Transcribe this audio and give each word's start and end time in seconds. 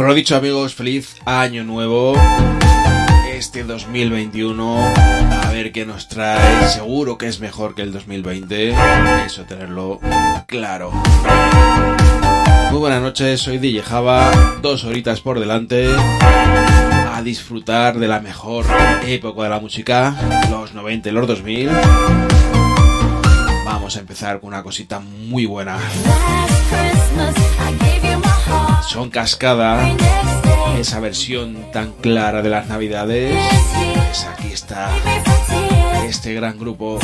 Por 0.00 0.08
lo 0.08 0.14
dicho 0.14 0.34
amigos, 0.34 0.74
feliz 0.74 1.16
año 1.26 1.62
nuevo. 1.62 2.14
Este 3.34 3.64
2021, 3.64 4.78
a 4.78 5.50
ver 5.52 5.72
qué 5.72 5.84
nos 5.84 6.08
trae. 6.08 6.70
Seguro 6.70 7.18
que 7.18 7.26
es 7.26 7.38
mejor 7.38 7.74
que 7.74 7.82
el 7.82 7.92
2020. 7.92 8.74
Eso 9.26 9.42
tenerlo 9.42 10.00
claro. 10.46 10.90
Muy 12.70 12.80
buenas 12.80 13.02
noches, 13.02 13.42
soy 13.42 13.58
DJ. 13.58 13.82
Dos 14.62 14.84
horitas 14.84 15.20
por 15.20 15.38
delante. 15.38 15.86
A 15.94 17.20
disfrutar 17.22 17.98
de 17.98 18.08
la 18.08 18.20
mejor 18.20 18.64
época 19.06 19.42
de 19.42 19.48
la 19.50 19.60
música, 19.60 20.14
los 20.50 20.72
90 20.72 21.10
y 21.10 21.12
los 21.12 21.28
2000. 21.28 21.68
Vamos 23.66 23.96
a 23.96 24.00
empezar 24.00 24.40
con 24.40 24.48
una 24.48 24.62
cosita 24.62 24.98
muy 24.98 25.44
buena. 25.44 25.78
Son 28.88 29.10
Cascada, 29.10 29.78
esa 30.78 31.00
versión 31.00 31.70
tan 31.72 31.92
clara 31.92 32.42
de 32.42 32.50
las 32.50 32.68
navidades. 32.68 33.36
Pues 34.06 34.26
aquí 34.26 34.52
está 34.52 34.90
este 36.06 36.34
gran 36.34 36.58
grupo. 36.58 36.98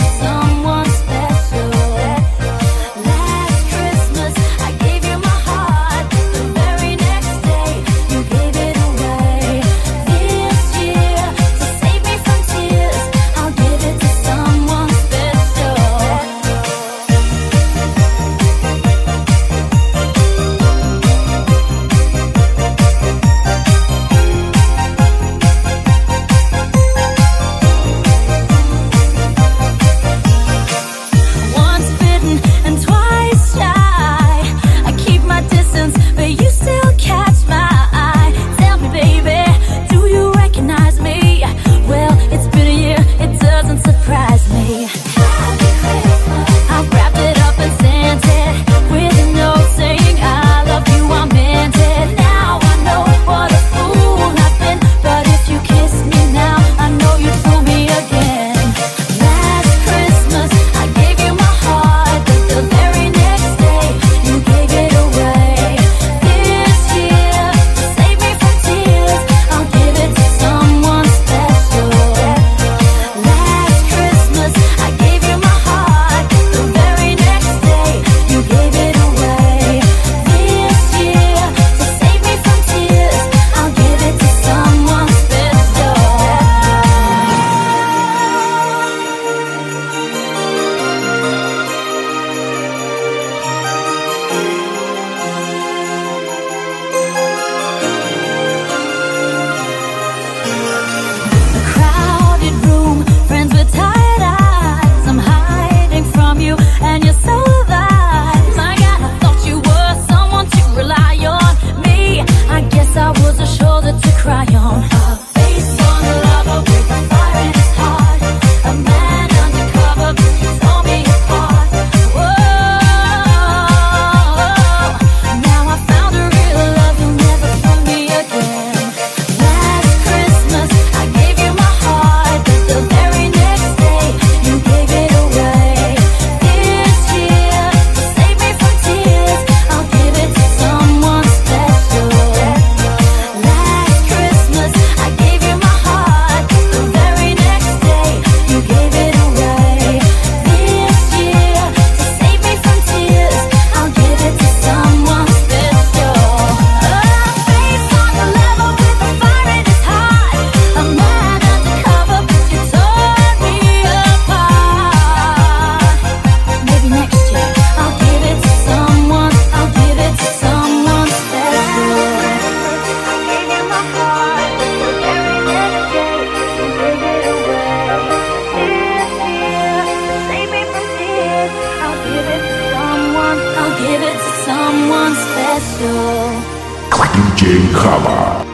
DJ 187.36 187.70
Kaba. 187.74 188.44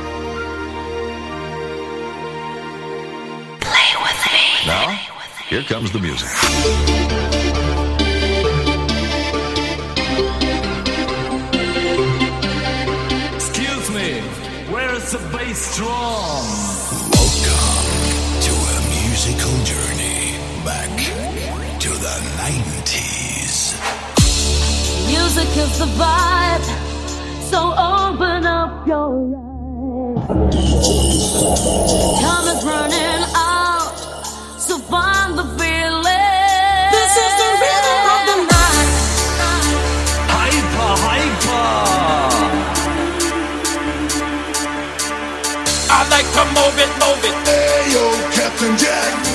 Play 3.60 3.90
with 4.02 4.22
me. 4.34 4.46
Now, 4.66 4.88
here 5.48 5.62
comes 5.62 5.92
the 5.92 6.00
music. 6.00 6.28
Excuse 13.36 13.90
me, 13.90 14.20
where's 14.72 15.12
the 15.12 15.18
bass 15.30 15.76
drum? 15.76 16.44
Welcome 17.14 17.86
to 18.46 18.52
a 18.52 18.78
musical 18.98 19.54
journey 19.62 20.34
back 20.64 20.90
to 21.78 21.88
the 21.88 22.16
90s. 22.42 23.78
Music 25.06 25.56
is 25.56 25.78
the 25.78 25.86
vibe. 25.86 26.81
Time 30.32 30.48
is 32.48 32.64
running 32.64 33.22
out, 33.36 33.92
so 34.58 34.78
find 34.78 35.36
the 35.36 35.44
feeling. 35.60 36.88
This 36.96 37.12
is 37.24 37.32
the 37.42 37.50
rhythm 37.60 38.00
of 38.14 38.20
the 38.30 38.36
night. 38.48 38.88
Hyper, 40.32 40.92
hyper. 41.04 41.68
I 45.90 46.00
like 46.08 46.28
to 46.32 46.44
move 46.56 46.76
it, 46.80 46.92
move 47.02 47.22
it. 47.28 47.36
Hey, 47.46 47.92
yo, 47.92 48.04
Captain 48.32 48.74
Jack. 48.78 49.31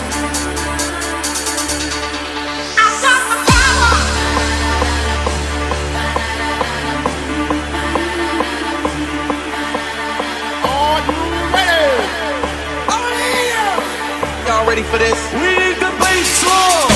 for 14.92 14.98
this? 14.98 15.20
We 15.34 15.50
need 15.60 15.78
the 15.84 15.92
bass 16.00 16.30
drum! 16.42 16.92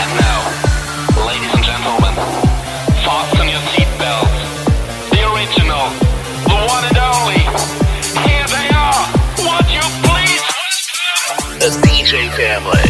And 0.00 0.10
now, 0.20 0.40
ladies 1.24 1.52
and 1.56 1.64
gentlemen, 1.64 2.14
fasten 3.04 3.48
your 3.48 3.64
seatbelts. 3.72 4.40
The 5.12 5.20
original, 5.32 5.86
the 6.50 6.58
one 6.74 6.84
and 6.90 6.98
only. 6.98 7.42
Here 8.28 8.48
they 8.56 8.68
are. 8.74 9.04
Would 9.48 9.68
you 9.72 9.86
please 10.04 10.42
welcome 10.92 11.58
the 11.58 11.70
DJ 11.86 12.30
family? 12.36 12.85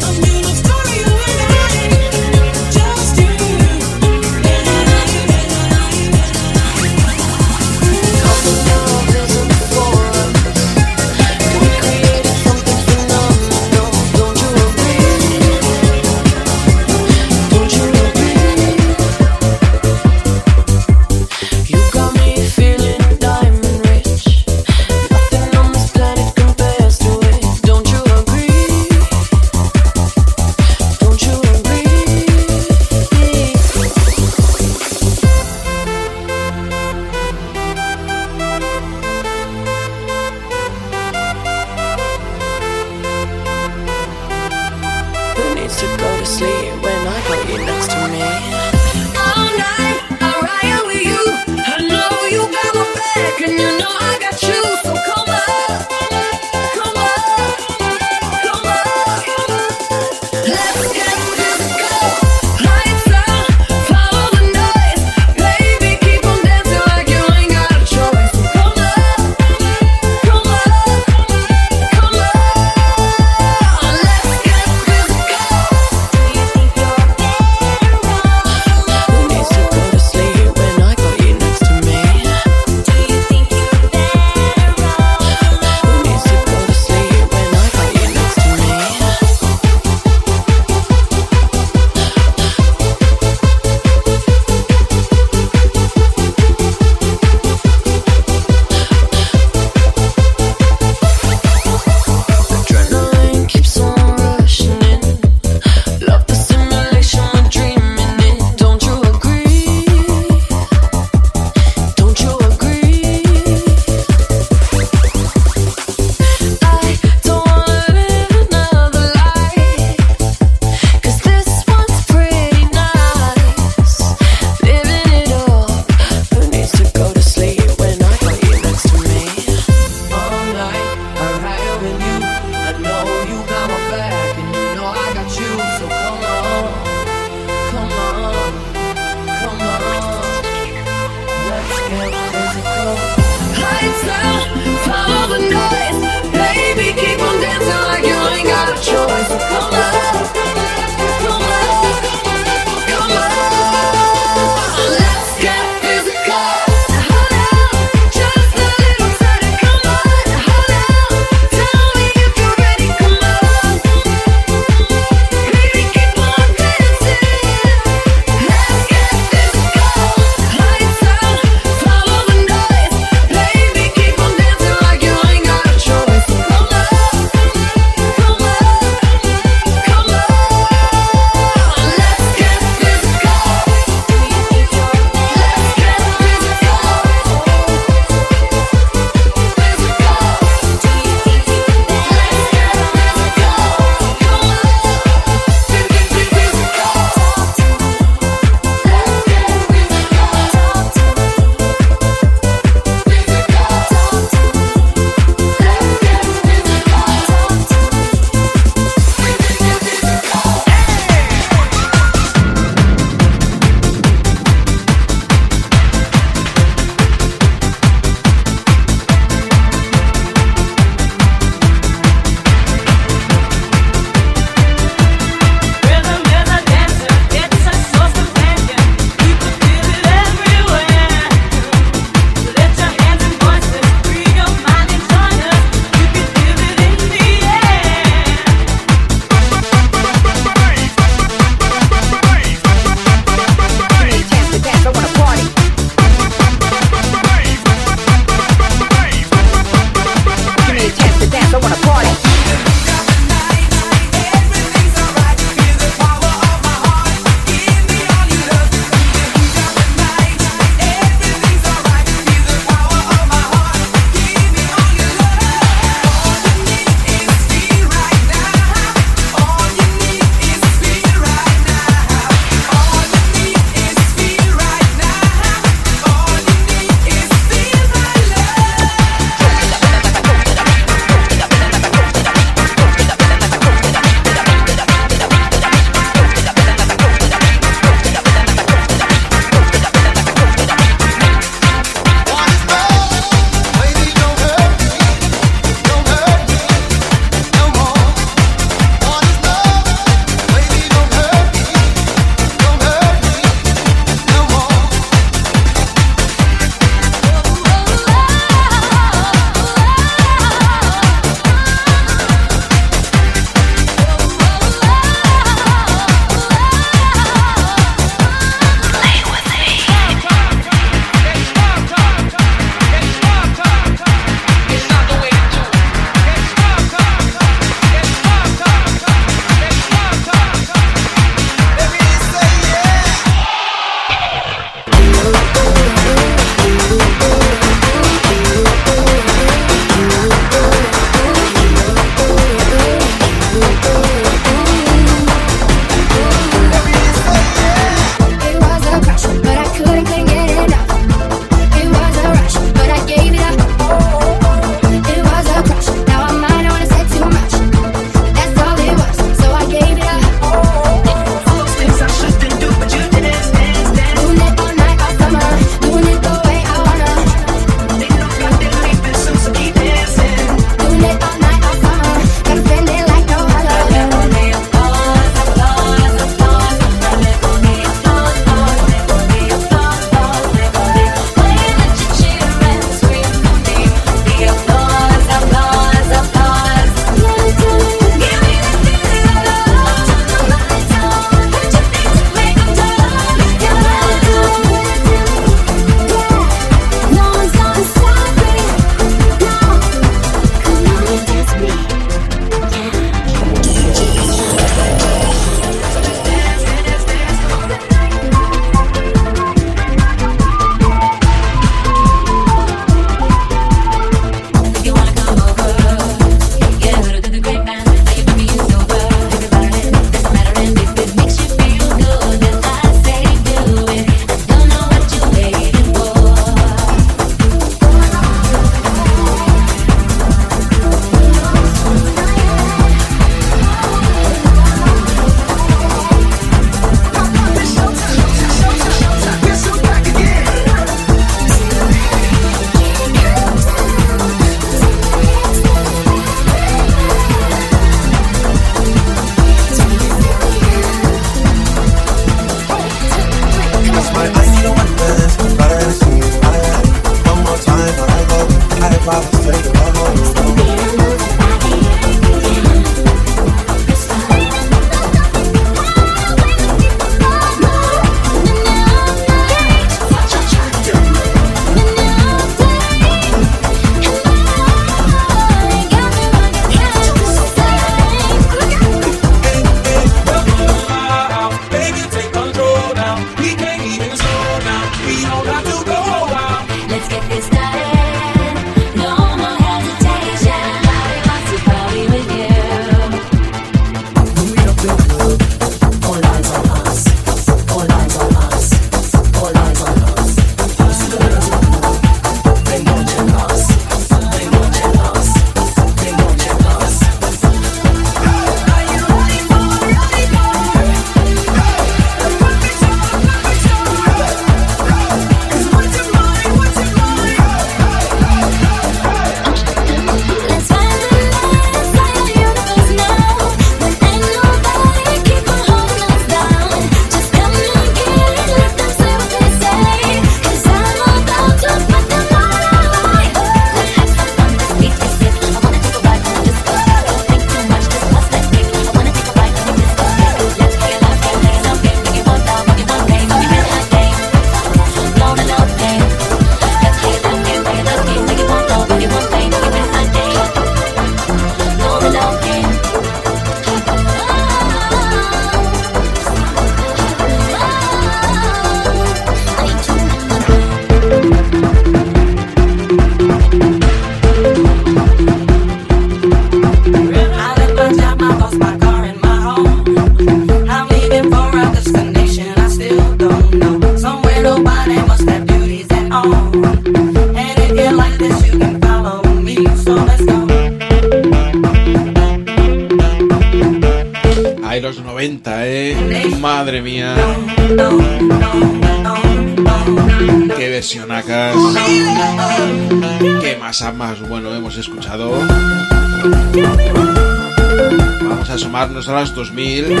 A 599.61 600.00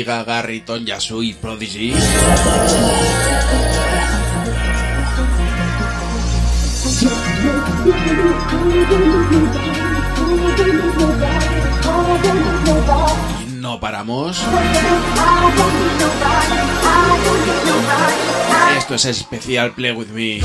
Giga, 0.00 0.24
Garriton, 0.24 0.86
Yasui, 0.86 1.34
Prodigy. 1.34 1.92
Y 13.46 13.52
no 13.60 13.78
paramos. 13.78 14.40
Esto 18.78 18.94
es 18.94 19.04
especial 19.04 19.72
Play 19.72 19.92
With 19.92 20.08
Me. 20.08 20.40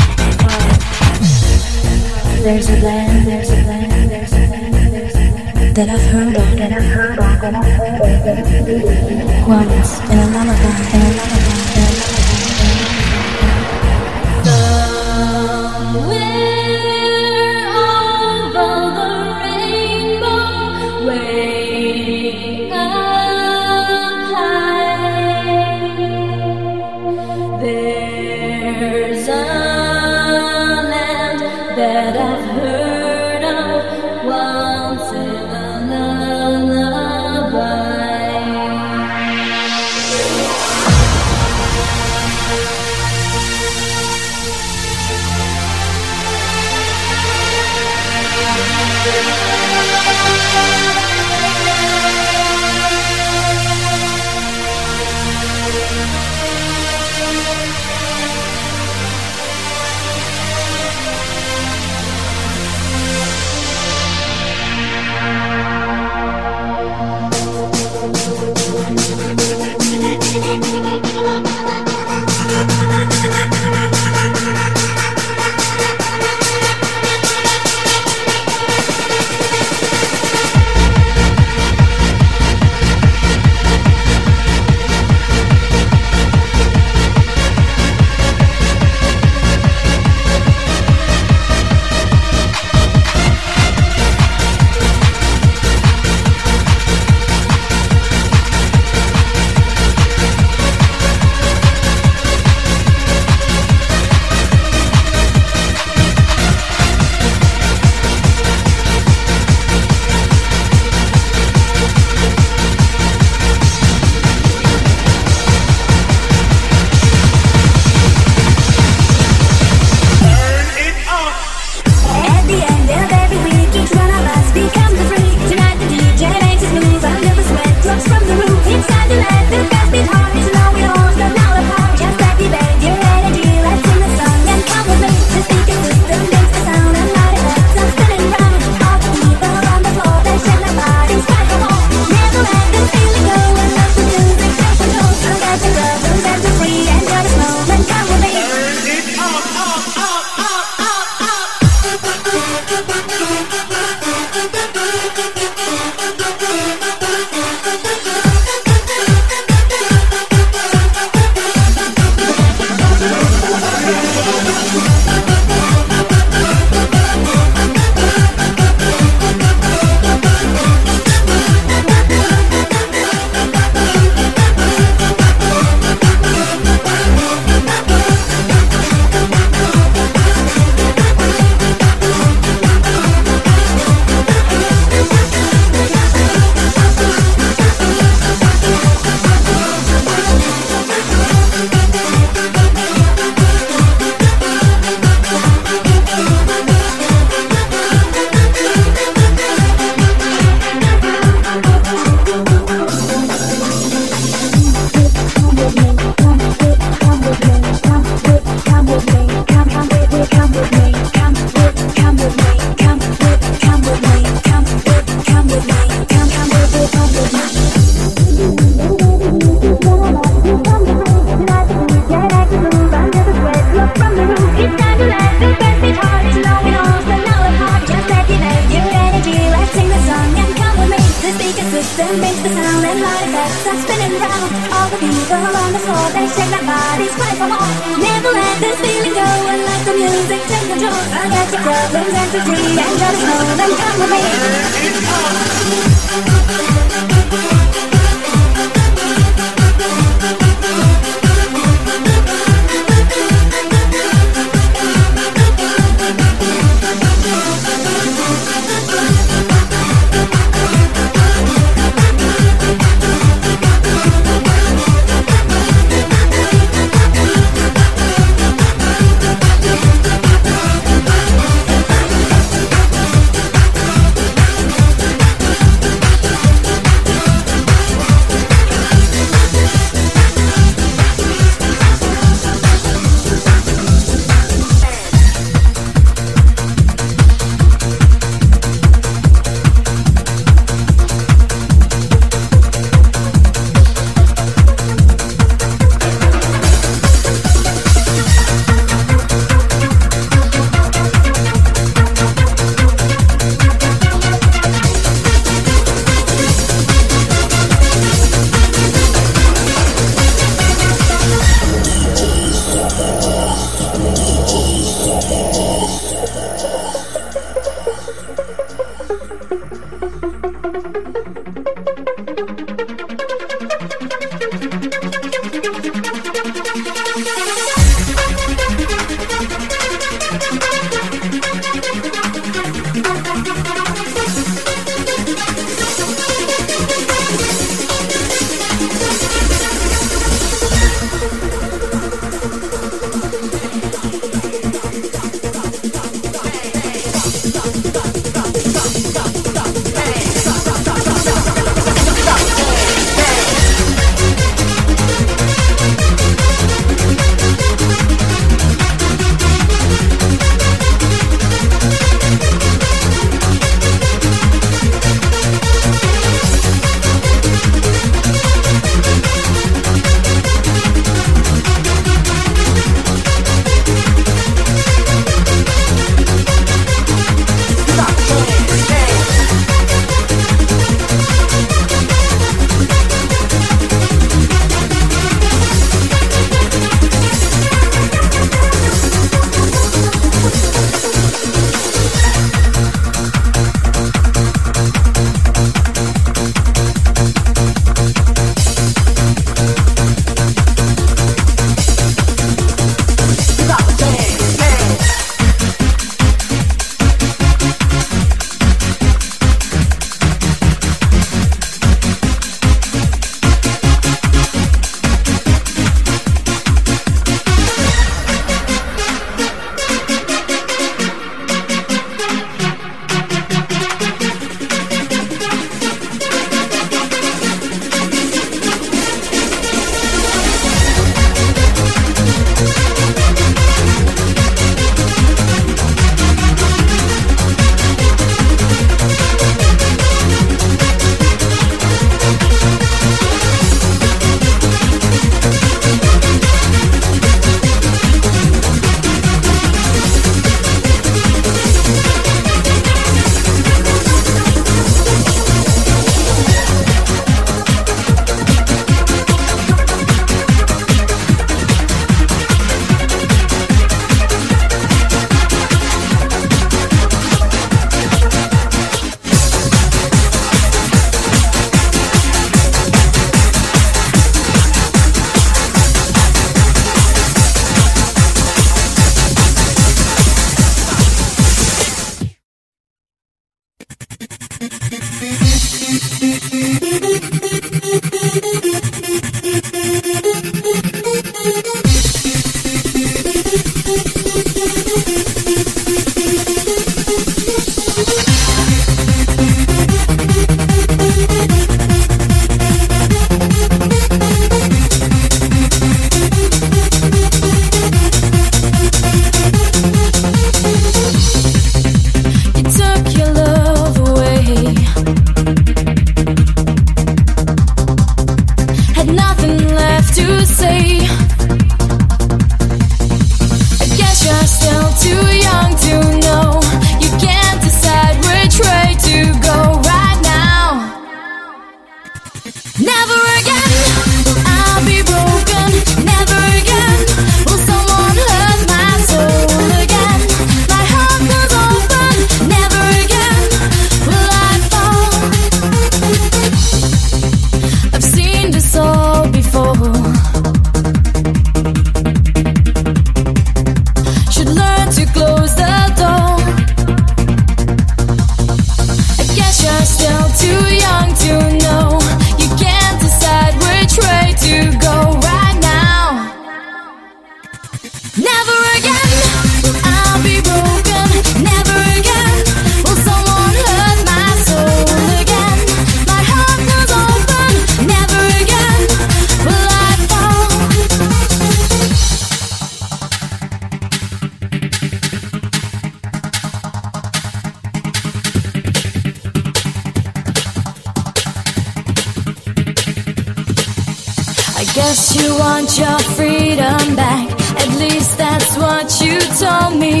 Plus, 594.88 595.22
you 595.22 595.28
want 595.34 595.76
your 595.76 595.98
freedom 596.16 596.96
back. 596.96 597.28
At 597.60 597.68
least 597.78 598.16
that's 598.16 598.56
what 598.56 598.88
you 599.02 599.20
told 599.36 599.76
me. 599.78 600.00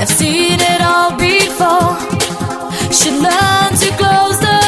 I've 0.00 0.08
seen 0.08 0.58
it 0.58 0.80
all 0.80 1.12
before. 1.16 1.96
Should 2.90 3.18
learn 3.22 3.76
to 3.82 3.88
close 3.96 4.40
the 4.40 4.60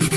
door. 0.00 0.13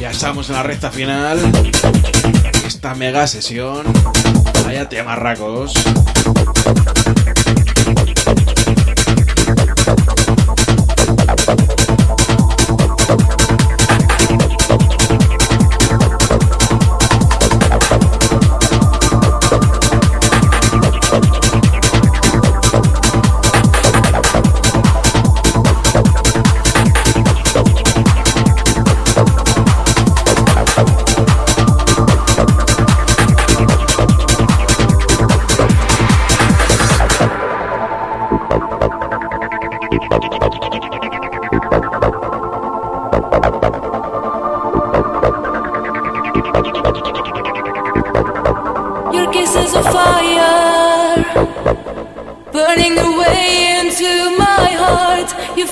Ya 0.00 0.10
estamos 0.10 0.48
en 0.48 0.54
la 0.54 0.62
recta 0.62 0.90
final. 0.90 1.38
Esta 2.66 2.94
mega 2.94 3.26
sesión. 3.26 3.84
Vaya 4.64 4.88
temarracos. 4.88 5.74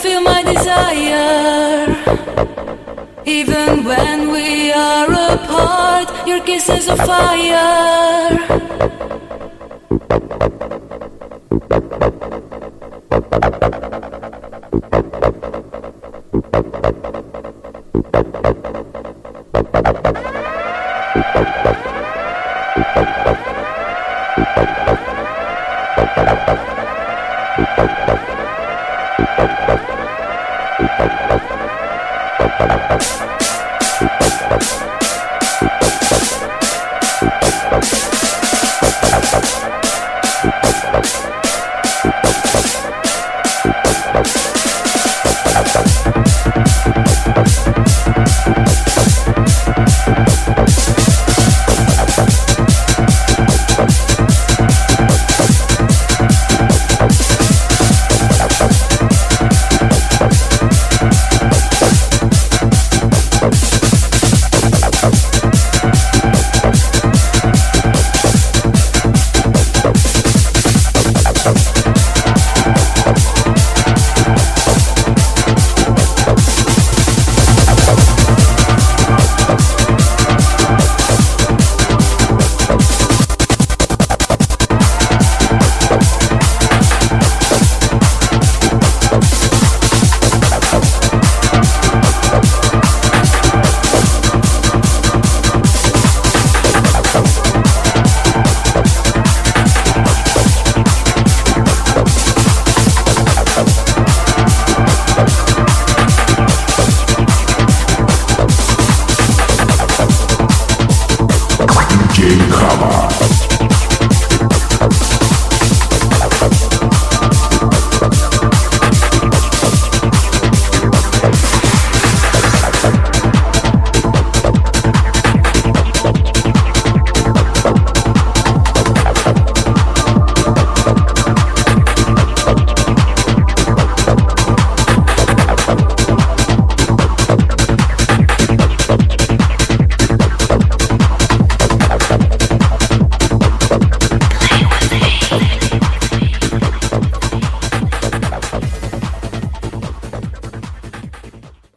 fulfill 0.07 0.23
my 0.23 0.43
desire. 0.43 1.97
Even 3.25 3.85
when 3.85 4.31
we 4.31 4.73
are 4.73 5.11
apart, 5.11 6.27
your 6.27 6.41
kisses 6.45 6.89
are 6.89 6.97
fire. 6.97 8.96